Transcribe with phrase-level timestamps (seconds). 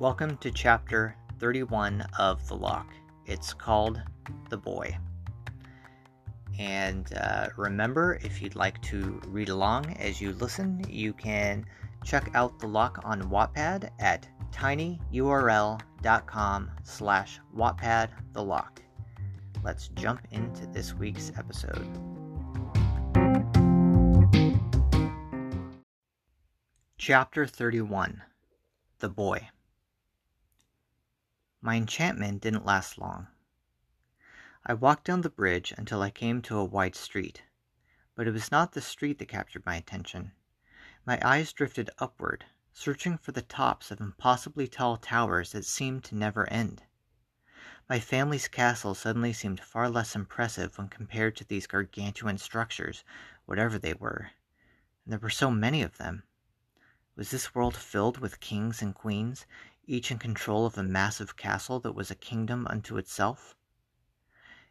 [0.00, 2.86] Welcome to chapter 31 of The Lock.
[3.26, 4.00] It's called
[4.48, 4.96] The Boy.
[6.58, 11.66] And uh, remember, if you'd like to read along as you listen, you can
[12.02, 15.90] check out The Lock on Wattpad at tinyurl.com
[16.82, 18.80] slash Wattpad The Lock.
[19.62, 21.86] Let's jump into this week's episode.
[26.96, 28.22] Chapter 31
[29.00, 29.46] The Boy
[31.62, 33.28] My enchantment didn't last long.
[34.64, 37.42] I walked down the bridge until I came to a wide street,
[38.14, 40.32] but it was not the street that captured my attention.
[41.04, 46.14] My eyes drifted upward, searching for the tops of impossibly tall towers that seemed to
[46.14, 46.82] never end.
[47.88, 53.04] My family's castle suddenly seemed far less impressive when compared to these gargantuan structures,
[53.44, 54.30] whatever they were,
[55.04, 56.22] and there were so many of them.
[57.16, 59.44] Was this world filled with kings and queens,
[59.90, 63.56] each in control of a massive castle that was a kingdom unto itself?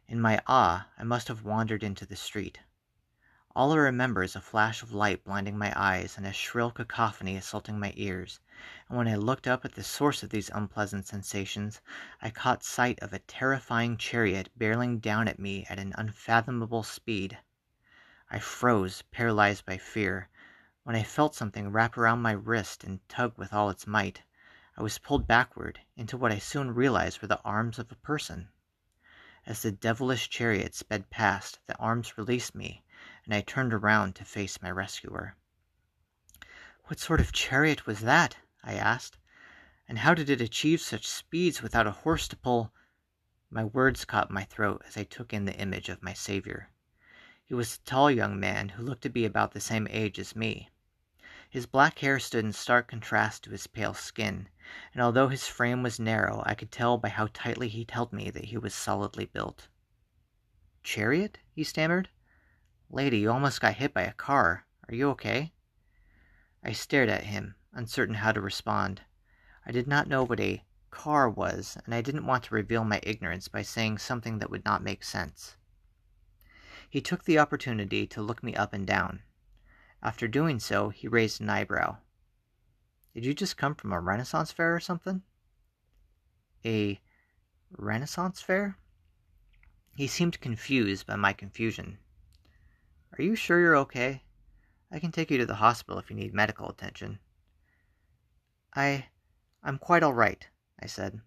[0.08, 2.60] In my awe, I must have wandered into the street.
[3.54, 7.36] All I remember is a flash of light blinding my eyes and a shrill cacophony
[7.36, 8.40] assaulting my ears,
[8.88, 11.82] and when I looked up at the source of these unpleasant sensations,
[12.22, 17.36] I caught sight of a terrifying chariot barreling down at me at an unfathomable speed.
[18.30, 20.30] I froze, paralyzed by fear,
[20.84, 24.22] when I felt something wrap around my wrist and tug with all its might,
[24.80, 28.48] I was pulled backward into what I soon realized were the arms of a person.
[29.44, 32.82] As the devilish chariot sped past, the arms released me,
[33.26, 35.36] and I turned around to face my rescuer.
[36.84, 38.38] What sort of chariot was that?
[38.64, 39.18] I asked.
[39.86, 42.72] And how did it achieve such speeds without a horse to pull?
[43.50, 46.70] My words caught my throat as I took in the image of my savior.
[47.44, 50.34] He was a tall young man who looked to be about the same age as
[50.34, 50.70] me.
[51.50, 54.48] His black hair stood in stark contrast to his pale skin,
[54.94, 58.30] and although his frame was narrow, I could tell by how tightly he held me
[58.30, 59.66] that he was solidly built.
[60.84, 61.38] Chariot?
[61.52, 62.08] he stammered.
[62.88, 64.64] Lady, you almost got hit by a car.
[64.88, 65.52] Are you okay?
[66.62, 69.02] I stared at him, uncertain how to respond.
[69.66, 73.00] I did not know what a car was, and I didn't want to reveal my
[73.02, 75.56] ignorance by saying something that would not make sense.
[76.88, 79.24] He took the opportunity to look me up and down.
[80.02, 81.98] After doing so, he raised an eyebrow.
[83.14, 85.22] Did you just come from a Renaissance fair or something?
[86.64, 87.00] A
[87.70, 88.76] Renaissance fair?
[89.94, 91.98] He seemed confused by my confusion.
[93.18, 94.22] Are you sure you're okay?
[94.90, 97.18] I can take you to the hospital if you need medical attention.
[98.74, 99.08] I.
[99.62, 100.46] I'm quite all right,
[100.80, 101.20] I said.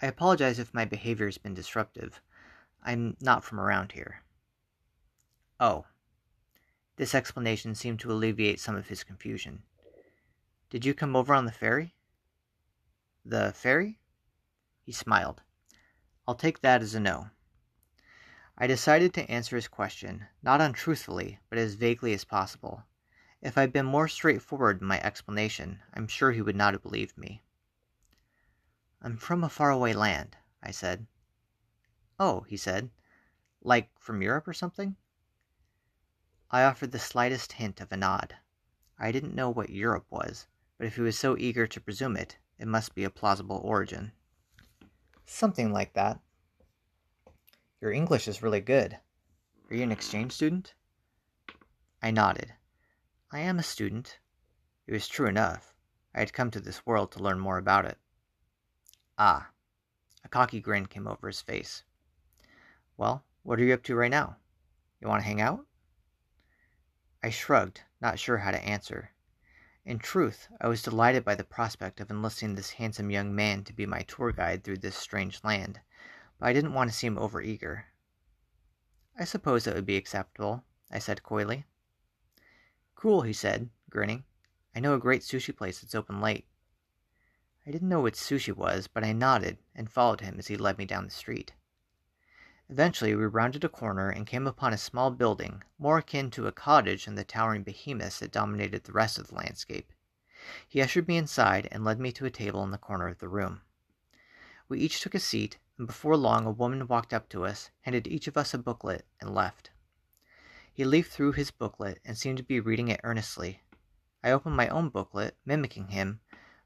[0.00, 2.22] I apologize if my behavior has been disruptive.
[2.82, 4.22] I'm not from around here.
[5.60, 5.84] Oh.
[7.02, 9.64] This explanation seemed to alleviate some of his confusion.
[10.70, 11.96] Did you come over on the ferry?
[13.24, 13.98] The ferry?
[14.84, 15.42] He smiled.
[16.28, 17.30] I'll take that as a no.
[18.56, 22.84] I decided to answer his question, not untruthfully, but as vaguely as possible.
[23.40, 27.18] If I'd been more straightforward in my explanation, I'm sure he would not have believed
[27.18, 27.42] me.
[29.00, 31.08] I'm from a faraway land, I said.
[32.20, 32.90] Oh, he said.
[33.60, 34.94] Like from Europe or something?
[36.54, 38.36] I offered the slightest hint of a nod.
[38.98, 40.46] I didn't know what Europe was,
[40.76, 44.12] but if he was so eager to presume it, it must be a plausible origin.
[45.24, 46.20] Something like that.
[47.80, 48.98] Your English is really good.
[49.70, 50.74] Are you an exchange student?
[52.02, 52.52] I nodded.
[53.30, 54.18] I am a student.
[54.86, 55.74] It was true enough.
[56.14, 57.96] I had come to this world to learn more about it.
[59.16, 59.48] Ah.
[60.22, 61.82] A cocky grin came over his face.
[62.98, 64.36] Well, what are you up to right now?
[65.00, 65.66] You want to hang out?
[67.24, 69.12] I shrugged, not sure how to answer.
[69.84, 73.72] In truth, I was delighted by the prospect of enlisting this handsome young man to
[73.72, 75.80] be my tour guide through this strange land,
[76.38, 77.84] but I didn't want to seem overeager.
[79.16, 81.64] I suppose it would be acceptable, I said coyly.
[82.96, 84.24] Cool, he said, grinning.
[84.74, 86.46] I know a great sushi place that's open late.
[87.66, 90.78] I didn't know what sushi was, but I nodded and followed him as he led
[90.78, 91.52] me down the street.
[92.68, 96.52] Eventually, we rounded a corner and came upon a small building, more akin to a
[96.52, 99.92] cottage than the towering behemoths that dominated the rest of the landscape.
[100.68, 103.28] He ushered me inside and led me to a table in the corner of the
[103.28, 103.62] room.
[104.68, 108.06] We each took a seat, and before long a woman walked up to us, handed
[108.06, 109.70] each of us a booklet, and left.
[110.72, 113.62] He leafed through his booklet and seemed to be reading it earnestly.
[114.24, 116.20] I opened my own booklet, mimicking him,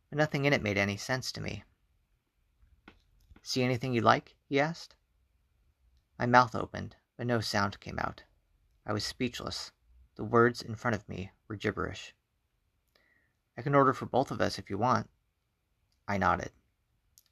[0.09, 1.65] but nothing in it made any sense to me.
[3.43, 4.35] See anything you like?
[4.49, 4.95] he asked.
[6.19, 8.23] My mouth opened, but no sound came out.
[8.87, 9.73] I was speechless.
[10.15, 12.15] The words in front of me were gibberish.
[13.59, 15.11] I can order for both of us if you want.
[16.09, 16.53] I nodded.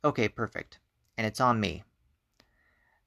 [0.04, 0.80] Okay, perfect.
[1.16, 1.84] And it's on me.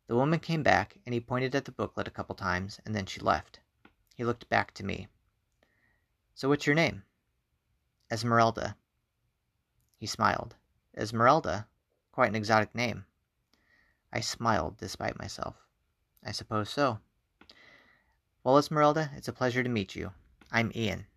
[0.08, 3.06] The woman came back, and he pointed at the booklet a couple times, and then
[3.06, 3.60] she left.
[4.16, 5.08] He looked back to me.
[6.34, 7.04] So what's your name?
[8.10, 8.78] Esmeralda.
[9.98, 10.56] He smiled.
[10.96, 11.68] Esmeralda?
[12.12, 13.06] Quite an exotic name.
[14.12, 15.67] I smiled despite myself.
[16.28, 17.00] I suppose so.
[18.44, 20.12] Well, Esmeralda, it's a pleasure to meet you.
[20.52, 21.08] I'm Ian.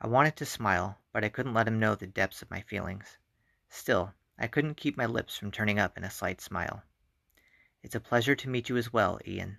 [0.00, 3.18] I wanted to smile, but I couldn't let him know the depths of my feelings.
[3.68, 6.82] Still, I couldn't keep my lips from turning up in a slight smile.
[7.82, 9.58] It's a pleasure to meet you as well, Ian.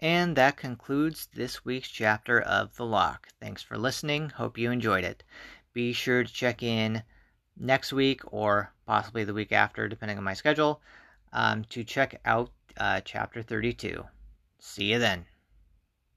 [0.00, 3.28] And that concludes this week's chapter of The Lock.
[3.38, 4.30] Thanks for listening.
[4.30, 5.22] Hope you enjoyed it.
[5.74, 7.02] Be sure to check in
[7.58, 10.80] next week or possibly the week after, depending on my schedule,
[11.32, 14.04] um, to check out uh, chapter 32.
[14.58, 15.26] See you then.